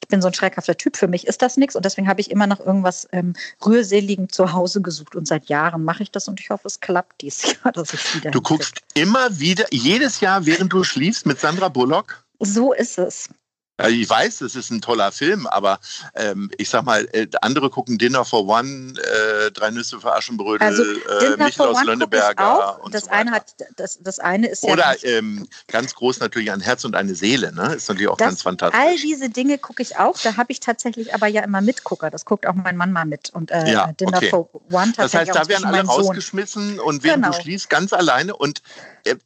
ich 0.00 0.08
bin 0.08 0.20
so 0.20 0.28
ein 0.28 0.34
schreckhafter 0.34 0.76
Typ, 0.76 0.96
für 0.96 1.08
mich 1.08 1.26
ist 1.26 1.42
das 1.42 1.56
nichts 1.56 1.76
und 1.76 1.84
deswegen 1.84 2.08
habe 2.08 2.20
ich 2.20 2.30
immer 2.30 2.46
noch 2.46 2.60
irgendwas 2.60 3.08
ähm, 3.12 3.34
rührseligen 3.64 4.28
zu 4.28 4.52
Hause 4.52 4.80
gesucht 4.80 5.14
und 5.14 5.26
seit 5.26 5.46
Jahren 5.48 5.84
mache 5.84 6.02
ich 6.02 6.10
das 6.10 6.28
und 6.28 6.40
ich 6.40 6.50
hoffe, 6.50 6.66
es 6.66 6.80
klappt 6.80 7.20
dieses 7.22 7.54
Jahr, 7.62 7.72
dass 7.72 7.94
ich 7.94 8.14
wieder. 8.14 8.30
Du 8.30 8.40
guckst 8.40 8.80
immer 8.94 9.38
wieder, 9.38 9.66
jedes 9.70 10.20
Jahr, 10.20 10.44
während 10.46 10.72
du 10.72 10.82
schliefst 10.82 11.26
mit 11.26 11.40
Sandra 11.40 11.68
Bullock? 11.68 12.24
So 12.40 12.72
ist 12.72 12.98
es. 12.98 13.28
Ich 13.86 14.10
weiß, 14.10 14.40
es 14.40 14.56
ist 14.56 14.70
ein 14.70 14.80
toller 14.80 15.12
Film, 15.12 15.46
aber 15.46 15.78
ähm, 16.16 16.50
ich 16.58 16.68
sag 16.68 16.82
mal, 16.82 17.06
äh, 17.12 17.28
andere 17.42 17.70
gucken 17.70 17.96
Dinner 17.96 18.24
for 18.24 18.44
One, 18.48 18.94
äh, 18.98 19.52
Drei 19.52 19.70
Nüsse 19.70 20.00
für 20.00 20.12
Aschenbrödel, 20.12 20.66
Also 20.66 20.82
äh, 20.82 21.52
for 21.52 21.68
aus 21.68 21.84
Lönneberger 21.84 22.82
und 22.82 22.92
Das 22.92 23.04
so 23.04 23.10
eine 23.10 23.30
hat, 23.30 23.54
das, 23.76 24.00
das 24.02 24.18
eine 24.18 24.48
ist 24.48 24.64
ja 24.64 24.72
Oder 24.72 24.96
ähm, 25.04 25.46
ganz 25.68 25.94
groß 25.94 26.18
natürlich 26.18 26.50
ein 26.50 26.60
Herz 26.60 26.84
und 26.84 26.96
eine 26.96 27.14
Seele, 27.14 27.52
ne? 27.54 27.74
Ist 27.76 27.88
natürlich 27.88 28.08
auch 28.08 28.16
Das, 28.16 28.26
ganz 28.26 28.42
fantastisch. 28.42 28.80
all 28.80 28.96
diese 28.96 29.30
Dinge 29.30 29.58
gucke 29.58 29.80
ich 29.80 29.96
auch. 29.96 30.18
Da 30.18 30.36
habe 30.36 30.50
ich 30.50 30.58
tatsächlich 30.58 31.14
aber 31.14 31.28
ja 31.28 31.44
immer 31.44 31.60
Mitgucker. 31.60 32.10
Das 32.10 32.24
guckt 32.24 32.48
auch 32.48 32.54
mein 32.54 32.76
Mann 32.76 32.90
mal 32.90 33.04
mit. 33.04 33.30
Und 33.30 33.52
äh, 33.52 33.70
Ja, 33.72 33.92
Dinner 33.92 34.16
okay. 34.16 34.30
for 34.30 34.50
One 34.72 34.88
Das 34.96 35.12
tatsächlich 35.12 35.36
heißt, 35.36 35.38
da 35.38 35.48
werden 35.48 35.64
alle 35.66 35.86
Sohn. 35.86 35.94
rausgeschmissen 36.04 36.80
und 36.80 37.04
während 37.04 37.22
Genau. 37.22 37.36
du 37.36 37.42
schließt, 37.42 37.70
ganz 37.70 37.92
alleine. 37.92 38.34
Und 38.34 38.60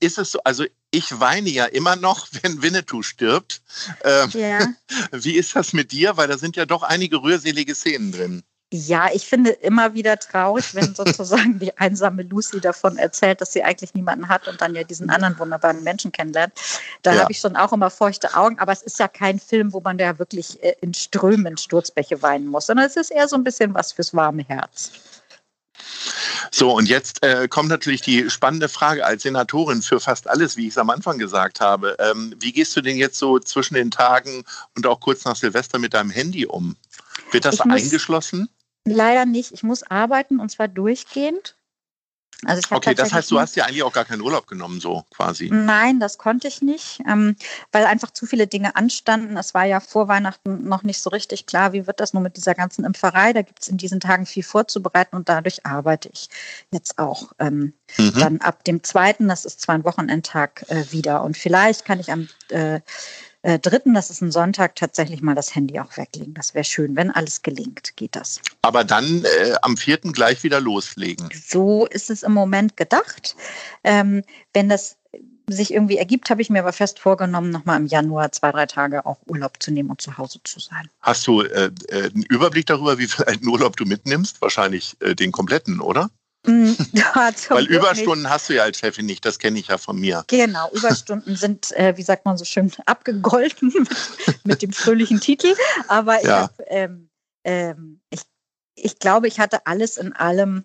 ist 0.00 0.18
es 0.18 0.32
so, 0.32 0.40
also 0.44 0.64
ich 0.90 1.20
weine 1.20 1.48
ja 1.48 1.64
immer 1.66 1.96
noch, 1.96 2.28
wenn 2.42 2.62
Winnetou 2.62 3.02
stirbt. 3.02 3.62
Ähm, 4.04 4.30
Ja. 4.34 4.68
wie 5.12 5.34
ist 5.34 5.56
das 5.56 5.72
mit 5.72 5.92
dir? 5.92 6.16
Weil 6.16 6.28
da 6.28 6.38
sind 6.38 6.56
ja 6.56 6.66
doch 6.66 6.82
einige 6.82 7.22
rührselige 7.22 7.74
Szenen 7.74 8.12
drin. 8.12 8.42
Ja, 8.74 9.10
ich 9.12 9.26
finde 9.26 9.50
immer 9.50 9.92
wieder 9.92 10.18
traurig, 10.18 10.74
wenn 10.74 10.94
sozusagen 10.94 11.58
die 11.58 11.76
einsame 11.76 12.22
Lucy 12.22 12.58
davon 12.58 12.96
erzählt, 12.96 13.42
dass 13.42 13.52
sie 13.52 13.62
eigentlich 13.62 13.92
niemanden 13.92 14.28
hat 14.28 14.48
und 14.48 14.62
dann 14.62 14.74
ja 14.74 14.82
diesen 14.82 15.10
anderen 15.10 15.38
wunderbaren 15.38 15.82
Menschen 15.82 16.10
kennenlernt. 16.10 16.54
Da 17.02 17.12
Ja. 17.14 17.20
habe 17.20 17.32
ich 17.32 17.38
schon 17.38 17.54
auch 17.56 17.74
immer 17.74 17.90
feuchte 17.90 18.34
Augen, 18.34 18.58
aber 18.58 18.72
es 18.72 18.80
ist 18.80 18.98
ja 18.98 19.08
kein 19.08 19.38
Film, 19.38 19.74
wo 19.74 19.80
man 19.80 19.98
da 19.98 20.18
wirklich 20.18 20.62
äh, 20.62 20.74
in 20.80 20.94
Strömen 20.94 21.58
Sturzbäche 21.58 22.22
weinen 22.22 22.46
muss, 22.46 22.66
sondern 22.66 22.86
es 22.86 22.96
ist 22.96 23.10
eher 23.10 23.28
so 23.28 23.36
ein 23.36 23.44
bisschen 23.44 23.74
was 23.74 23.92
fürs 23.92 24.14
warme 24.14 24.44
Herz. 24.48 24.90
So, 26.50 26.76
und 26.76 26.88
jetzt 26.88 27.22
äh, 27.22 27.48
kommt 27.48 27.68
natürlich 27.68 28.00
die 28.00 28.30
spannende 28.30 28.68
Frage 28.68 29.04
als 29.04 29.22
Senatorin 29.22 29.82
für 29.82 30.00
fast 30.00 30.28
alles, 30.28 30.56
wie 30.56 30.66
ich 30.66 30.72
es 30.72 30.78
am 30.78 30.90
Anfang 30.90 31.18
gesagt 31.18 31.60
habe. 31.60 31.96
Ähm, 31.98 32.34
wie 32.38 32.52
gehst 32.52 32.76
du 32.76 32.80
denn 32.80 32.96
jetzt 32.96 33.18
so 33.18 33.38
zwischen 33.38 33.74
den 33.74 33.90
Tagen 33.90 34.44
und 34.76 34.86
auch 34.86 35.00
kurz 35.00 35.24
nach 35.24 35.36
Silvester 35.36 35.78
mit 35.78 35.94
deinem 35.94 36.10
Handy 36.10 36.46
um? 36.46 36.76
Wird 37.30 37.44
das 37.44 37.54
Ich 37.54 37.60
eingeschlossen? 37.62 38.48
Leider 38.84 39.26
nicht. 39.26 39.52
Ich 39.52 39.62
muss 39.62 39.82
arbeiten 39.82 40.40
und 40.40 40.50
zwar 40.50 40.68
durchgehend. 40.68 41.54
Also 42.44 42.60
ich 42.64 42.72
Okay, 42.72 42.94
das 42.94 43.12
heißt, 43.12 43.30
du 43.30 43.38
hast 43.38 43.54
ja 43.54 43.64
eigentlich 43.64 43.82
auch 43.84 43.92
gar 43.92 44.04
keinen 44.04 44.20
Urlaub 44.20 44.46
genommen, 44.46 44.80
so 44.80 45.04
quasi. 45.14 45.48
Nein, 45.52 46.00
das 46.00 46.18
konnte 46.18 46.48
ich 46.48 46.60
nicht, 46.60 47.00
ähm, 47.08 47.36
weil 47.70 47.86
einfach 47.86 48.10
zu 48.10 48.26
viele 48.26 48.46
Dinge 48.46 48.74
anstanden. 48.74 49.36
Es 49.36 49.54
war 49.54 49.64
ja 49.64 49.78
vor 49.78 50.08
Weihnachten 50.08 50.68
noch 50.68 50.82
nicht 50.82 51.00
so 51.00 51.10
richtig 51.10 51.46
klar, 51.46 51.72
wie 51.72 51.86
wird 51.86 52.00
das 52.00 52.14
nun 52.14 52.22
mit 52.24 52.36
dieser 52.36 52.54
ganzen 52.54 52.84
Impferei. 52.84 53.32
Da 53.32 53.42
gibt 53.42 53.62
es 53.62 53.68
in 53.68 53.76
diesen 53.76 54.00
Tagen 54.00 54.26
viel 54.26 54.42
vorzubereiten 54.42 55.14
und 55.14 55.28
dadurch 55.28 55.64
arbeite 55.64 56.08
ich 56.12 56.28
jetzt 56.70 56.98
auch 56.98 57.32
ähm, 57.38 57.74
Mhm. 57.98 58.18
dann 58.18 58.40
ab 58.40 58.64
dem 58.64 58.82
zweiten, 58.82 59.28
das 59.28 59.44
ist 59.44 59.60
zwar 59.60 59.74
ein 59.74 59.84
Wochenendtag, 59.84 60.64
äh, 60.68 60.90
wieder. 60.92 61.22
Und 61.22 61.36
vielleicht 61.36 61.84
kann 61.84 62.00
ich 62.00 62.10
am 62.10 62.28
äh, 62.48 62.80
äh, 63.42 63.58
dritten, 63.58 63.94
das 63.94 64.10
ist 64.10 64.20
ein 64.20 64.30
Sonntag, 64.30 64.76
tatsächlich 64.76 65.22
mal 65.22 65.34
das 65.34 65.54
Handy 65.54 65.78
auch 65.80 65.96
weglegen. 65.96 66.34
Das 66.34 66.54
wäre 66.54 66.64
schön, 66.64 66.96
wenn 66.96 67.10
alles 67.10 67.42
gelingt, 67.42 67.96
geht 67.96 68.16
das. 68.16 68.40
Aber 68.62 68.84
dann 68.84 69.24
äh, 69.24 69.54
am 69.62 69.76
vierten 69.76 70.12
gleich 70.12 70.42
wieder 70.42 70.60
loslegen. 70.60 71.28
So 71.46 71.86
ist 71.86 72.10
es 72.10 72.22
im 72.22 72.32
Moment 72.32 72.76
gedacht. 72.76 73.36
Ähm, 73.84 74.22
wenn 74.54 74.68
das 74.68 74.96
sich 75.48 75.74
irgendwie 75.74 75.98
ergibt, 75.98 76.30
habe 76.30 76.40
ich 76.40 76.50
mir 76.50 76.60
aber 76.60 76.72
fest 76.72 76.98
vorgenommen, 76.98 77.50
nochmal 77.50 77.78
im 77.78 77.86
Januar 77.86 78.32
zwei, 78.32 78.52
drei 78.52 78.66
Tage 78.66 79.04
auch 79.06 79.18
Urlaub 79.26 79.62
zu 79.62 79.70
nehmen 79.70 79.90
und 79.90 80.00
zu 80.00 80.16
Hause 80.16 80.40
zu 80.44 80.60
sein. 80.60 80.88
Hast 81.00 81.26
du 81.26 81.42
äh, 81.42 81.70
äh, 81.88 82.10
einen 82.10 82.22
Überblick 82.22 82.66
darüber, 82.66 82.98
wie 82.98 83.08
viel 83.08 83.24
Urlaub 83.46 83.76
du 83.76 83.84
mitnimmst? 83.84 84.40
Wahrscheinlich 84.40 84.96
äh, 85.00 85.14
den 85.14 85.32
kompletten, 85.32 85.80
oder? 85.80 86.10
Zum 87.36 87.56
Weil 87.56 87.66
Überstunden 87.66 88.28
hast 88.28 88.48
du 88.48 88.54
ja 88.54 88.64
als 88.64 88.78
Chefin 88.78 89.06
nicht, 89.06 89.24
das 89.24 89.38
kenne 89.38 89.58
ich 89.58 89.68
ja 89.68 89.78
von 89.78 89.98
mir. 89.98 90.18
Nicht. 90.18 90.28
Genau, 90.28 90.70
Überstunden 90.72 91.36
sind, 91.36 91.72
äh, 91.72 91.96
wie 91.96 92.02
sagt 92.02 92.24
man 92.24 92.36
so 92.36 92.44
schön, 92.44 92.72
abgegolten 92.86 93.72
mit, 93.74 93.88
mit 94.44 94.62
dem 94.62 94.72
fröhlichen 94.72 95.20
Titel. 95.20 95.54
Aber 95.88 96.18
ich, 96.20 96.26
Ja. 96.26 96.42
hab, 96.42 96.60
ähm, 96.66 97.08
ähm, 97.44 98.00
ich, 98.10 98.22
ich 98.74 98.98
glaube, 98.98 99.28
ich 99.28 99.38
hatte 99.38 99.66
alles 99.66 99.96
in 99.96 100.12
allem 100.12 100.64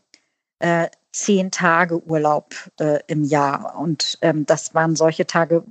äh, 0.59 0.87
zehn 1.11 1.51
Tage 1.51 2.03
Urlaub 2.03 2.55
äh, 2.79 2.99
im 3.07 3.23
Jahr. 3.23 3.75
Und 3.77 4.17
ähm, 4.21 4.45
das 4.45 4.73
waren 4.73 4.95
solche 4.95 5.25
Tage, 5.27 5.63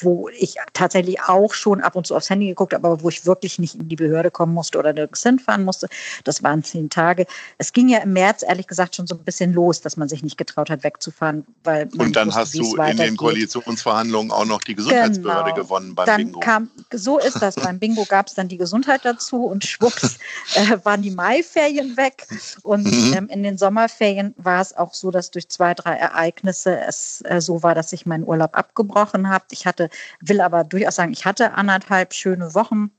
wo 0.00 0.28
ich 0.28 0.56
tatsächlich 0.72 1.20
auch 1.22 1.52
schon 1.54 1.80
ab 1.80 1.96
und 1.96 2.06
zu 2.06 2.14
aufs 2.16 2.30
Handy 2.30 2.46
geguckt 2.48 2.72
habe, 2.74 2.86
aber 2.86 3.02
wo 3.02 3.08
ich 3.08 3.26
wirklich 3.26 3.58
nicht 3.58 3.74
in 3.74 3.88
die 3.88 3.96
Behörde 3.96 4.30
kommen 4.30 4.54
musste 4.54 4.78
oder 4.78 4.92
nirgends 4.92 5.22
hinfahren 5.22 5.64
musste. 5.64 5.88
Das 6.24 6.42
waren 6.42 6.62
zehn 6.64 6.88
Tage. 6.90 7.26
Es 7.58 7.72
ging 7.72 7.88
ja 7.88 7.98
im 7.98 8.12
März 8.12 8.42
ehrlich 8.46 8.66
gesagt 8.66 8.96
schon 8.96 9.06
so 9.06 9.14
ein 9.14 9.24
bisschen 9.24 9.52
los, 9.52 9.80
dass 9.80 9.96
man 9.96 10.08
sich 10.08 10.22
nicht 10.22 10.36
getraut 10.36 10.70
hat, 10.70 10.82
wegzufahren, 10.84 11.44
weil 11.64 11.86
man 11.94 12.08
Und 12.08 12.16
dann 12.16 12.28
wusste, 12.28 12.40
hast 12.40 12.54
du 12.58 12.76
in 12.76 12.96
den 12.96 13.16
Koalitionsverhandlungen 13.16 14.32
auch 14.32 14.44
noch 14.44 14.60
die 14.62 14.74
Gesundheitsbehörde 14.74 15.50
Genau. 15.52 15.62
gewonnen 15.64 15.94
beim 15.94 16.06
dann 16.06 16.16
Bingo. 16.24 16.40
kam, 16.40 16.70
so 16.92 17.18
ist 17.18 17.40
das. 17.40 17.54
Beim 17.56 17.78
Bingo 17.78 18.04
gab 18.04 18.26
es 18.28 18.34
dann 18.34 18.48
die 18.48 18.56
Gesundheit 18.56 19.04
dazu 19.04 19.44
und 19.44 19.64
schwupps 19.64 20.18
äh, 20.54 20.78
waren 20.84 21.02
die 21.02 21.10
Maiferien 21.10 21.96
weg. 21.96 22.26
Und 22.62 22.84
Mhm. 22.92 23.12
ähm, 23.14 23.28
in 23.28 23.42
den 23.42 23.58
Sommerferien 23.58 24.34
war 24.36 24.60
es 24.60 24.76
auch 24.76 24.94
so, 24.94 25.10
dass 25.10 25.30
durch 25.30 25.48
zwei, 25.48 25.74
drei 25.74 25.94
Ereignisse 25.94 26.78
es 26.80 27.22
äh, 27.24 27.40
so 27.40 27.62
war, 27.62 27.74
dass 27.74 27.92
ich 27.92 28.06
meinen 28.06 28.24
Urlaub 28.24 28.56
abgebrochen 28.56 29.28
habe. 29.28 29.44
Ich 29.50 29.66
hatte, 29.66 29.81
will 30.20 30.40
aber 30.40 30.64
durchaus 30.64 30.96
sagen, 30.96 31.12
ich 31.12 31.24
hatte 31.24 31.54
anderthalb 31.54 32.14
schöne 32.14 32.54
Wochen. 32.54 32.90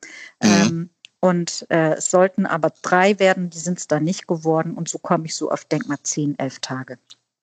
Ähm, 0.41 0.89
und 1.19 1.65
äh, 1.69 1.93
es 1.93 2.11
sollten 2.11 2.45
aber 2.45 2.71
drei 2.81 3.17
werden, 3.17 3.49
die 3.49 3.59
sind 3.59 3.79
es 3.79 3.87
dann 3.87 4.03
nicht 4.03 4.27
geworden. 4.27 4.73
Und 4.73 4.89
so 4.89 4.97
komme 4.99 5.25
ich 5.25 5.35
so 5.35 5.51
auf, 5.51 5.63
denk 5.65 5.87
mal, 5.87 5.97
zehn, 6.03 6.37
elf 6.37 6.59
Tage. 6.59 6.97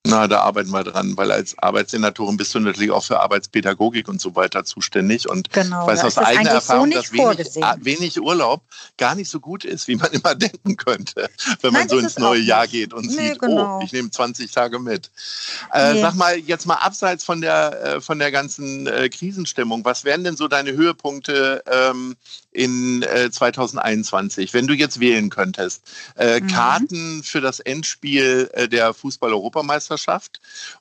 Na, 0.07 0.27
da 0.29 0.41
arbeiten 0.41 0.71
wir 0.71 0.83
dran, 0.83 1.15
weil 1.19 1.31
als 1.31 1.59
Arbeitssenatorin 1.59 2.39
bist 2.39 2.55
du 2.55 2.61
natürlich 2.61 2.91
auch 2.91 3.05
für 3.05 3.21
Arbeitspädagogik 3.21 4.09
und 4.09 4.19
so 4.19 4.35
weiter 4.35 4.65
zuständig. 4.65 5.29
Und 5.29 5.53
Genau. 5.53 5.83
ich 5.83 5.89
weiß 5.89 6.05
aus 6.05 6.17
eigener 6.17 6.53
so 6.53 6.55
Erfahrung, 6.57 6.89
nicht 6.89 6.99
dass 6.99 7.13
wenig, 7.13 7.63
ah, 7.63 7.77
wenig 7.81 8.19
Urlaub 8.19 8.63
gar 8.97 9.15
nicht 9.15 9.29
so 9.31 9.41
gut 9.41 9.63
ist, 9.67 9.89
wie 9.89 9.97
man 9.97 10.11
immer 10.13 10.35
denken 10.35 10.79
könnte, 10.79 11.29
wenn 11.61 11.73
man 11.75 11.83
Nein, 11.83 11.89
so 11.91 11.99
ist 11.99 12.05
ins 12.05 12.19
neue 12.19 12.41
Jahr 12.41 12.63
nicht. 12.63 12.73
geht 12.73 12.95
und 12.95 13.09
Nee, 13.15 13.29
sieht, 13.33 13.41
genau. 13.41 13.79
oh, 13.79 13.83
ich 13.85 13.93
nehme 13.93 14.11
20 14.11 14.51
Tage 14.51 14.79
mit. 14.79 15.11
Äh, 15.73 15.93
Nee. 15.93 16.01
Sag 16.01 16.15
mal, 16.15 16.39
jetzt 16.39 16.65
mal 16.67 16.77
abseits 16.77 17.23
von 17.23 17.43
der, 17.43 17.83
äh, 17.97 18.01
von 18.01 18.19
der 18.19 18.31
ganzen 18.33 18.87
äh, 18.87 19.11
Krisenstimmung, 19.11 19.85
was 19.85 20.05
wären 20.05 20.25
denn 20.25 20.37
so 20.37 20.49
deine 20.49 20.73
Höhepunkte 20.73 21.63
ähm, 21.71 22.17
in 22.53 23.03
äh, 23.03 23.31
2021, 23.31 24.55
wenn 24.55 24.67
du 24.67 24.73
jetzt 24.73 24.99
wählen 24.99 25.29
könntest? 25.29 25.83
Äh, 26.17 26.41
Mhm. 26.41 26.47
Karten 26.47 27.23
für 27.23 27.43
das 27.43 27.61
Endspiel 27.61 28.49
äh, 28.55 28.67
der 28.67 28.95
Fußball-Europameisterschaft 28.95 29.90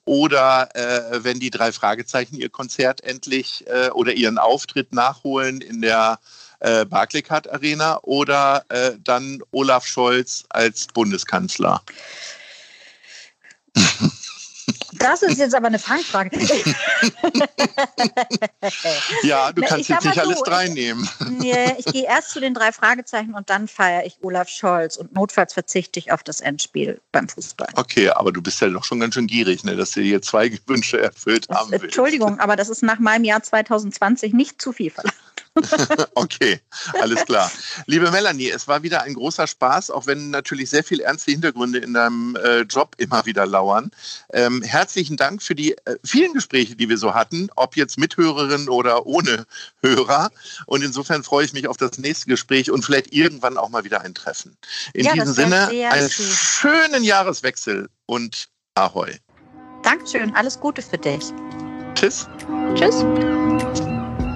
oder 0.05 0.69
äh, 0.75 1.23
wenn 1.23 1.39
die 1.39 1.49
drei 1.49 1.71
Fragezeichen 1.71 2.35
ihr 2.35 2.49
Konzert 2.49 3.01
endlich 3.01 3.65
äh, 3.67 3.89
oder 3.89 4.13
ihren 4.13 4.37
Auftritt 4.37 4.93
nachholen 4.93 5.61
in 5.61 5.81
der 5.81 6.19
äh, 6.59 6.85
Barclaycard 6.85 7.49
Arena 7.51 7.99
oder 8.03 8.65
äh, 8.69 8.91
dann 9.03 9.41
Olaf 9.51 9.85
Scholz 9.85 10.45
als 10.49 10.87
Bundeskanzler. 10.87 11.81
Das 14.99 15.23
ist 15.23 15.37
jetzt 15.37 15.55
aber 15.55 15.67
eine 15.67 15.79
Fangfrage. 15.79 16.29
Ja, 19.23 19.51
du 19.51 19.61
Na, 19.61 19.67
kannst 19.67 19.89
jetzt 19.89 20.05
nicht 20.05 20.19
alles 20.19 20.37
so, 20.39 20.43
drei 20.43 20.65
ich- 20.65 20.73
nehmen. 20.73 21.07
Nee, 21.29 21.75
ich 21.77 21.85
gehe 21.85 22.03
erst 22.05 22.31
zu 22.31 22.39
den 22.39 22.53
drei 22.53 22.71
Fragezeichen 22.71 23.33
und 23.33 23.49
dann 23.49 23.67
feiere 23.67 24.05
ich 24.05 24.17
Olaf 24.21 24.49
Scholz 24.49 24.95
und 24.97 25.13
notfalls 25.13 25.53
verzichte 25.53 25.99
ich 25.99 26.11
auf 26.11 26.23
das 26.23 26.41
Endspiel 26.41 27.01
beim 27.11 27.27
Fußball. 27.29 27.67
Okay, 27.75 28.09
aber 28.09 28.31
du 28.31 28.41
bist 28.41 28.61
ja 28.61 28.67
doch 28.69 28.83
schon 28.83 28.99
ganz 28.99 29.13
schön 29.15 29.27
gierig, 29.27 29.63
ne, 29.63 29.75
dass 29.75 29.91
du 29.91 30.01
dir 30.01 30.21
zwei 30.21 30.51
Wünsche 30.67 30.99
erfüllt 30.99 31.47
haben 31.49 31.71
willst. 31.71 31.85
Entschuldigung, 31.85 32.39
aber 32.39 32.55
das 32.55 32.69
ist 32.69 32.83
nach 32.83 32.99
meinem 32.99 33.23
Jahr 33.23 33.41
2020 33.41 34.33
nicht 34.33 34.61
zu 34.61 34.71
viel 34.73 34.91
verlangt. 34.91 35.15
Okay, 36.15 36.59
alles 37.01 37.25
klar. 37.25 37.51
Liebe 37.85 38.11
Melanie, 38.11 38.49
es 38.49 38.67
war 38.67 38.83
wieder 38.83 39.03
ein 39.03 39.13
großer 39.13 39.47
Spaß, 39.47 39.91
auch 39.91 40.05
wenn 40.05 40.31
natürlich 40.31 40.69
sehr 40.69 40.83
viel 40.83 40.99
ernste 40.99 41.31
Hintergründe 41.31 41.79
in 41.79 41.93
deinem 41.93 42.35
äh, 42.35 42.61
Job 42.61 42.95
immer 42.97 43.25
wieder 43.25 43.45
lauern. 43.45 43.91
Ähm, 44.33 44.61
herzlichen 44.61 45.17
Dank 45.17 45.41
für 45.41 45.55
die 45.55 45.77
äh, 45.85 45.95
vielen 46.03 46.33
Gespräche, 46.33 46.75
die 46.75 46.89
wir 46.89 46.97
so 46.97 47.13
hatten, 47.13 47.49
ob 47.55 47.77
jetzt 47.77 47.97
mit 47.97 48.17
Hörerinnen 48.17 48.69
oder 48.69 49.05
ohne 49.05 49.45
Hörer. 49.81 50.29
Und 50.65 50.83
insofern 50.83 51.23
freue 51.23 51.45
ich 51.45 51.53
mich 51.53 51.67
auf 51.67 51.77
das 51.77 51.97
nächste 51.97 52.27
Gespräch 52.27 52.69
und 52.71 52.83
vielleicht 52.83 53.13
irgendwann 53.13 53.57
auch 53.57 53.69
mal 53.69 53.83
wieder 53.83 54.01
ein 54.01 54.13
Treffen. 54.13 54.57
In 54.93 55.05
Ja, 55.05 55.13
diesem 55.13 55.33
Sinne, 55.33 55.67
einen 55.67 56.09
schön. 56.09 56.25
schönen 56.25 57.03
Jahreswechsel 57.03 57.89
und 58.05 58.49
Ahoi. 58.75 59.15
Dankeschön, 59.83 60.35
alles 60.35 60.59
Gute 60.59 60.81
für 60.81 60.97
dich. 60.97 61.23
Tschüss. 61.95 62.27
Tschüss. 62.75 63.03